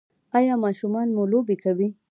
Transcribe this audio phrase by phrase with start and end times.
[0.37, 1.87] ایا ماشومان مو لوبې کوي؟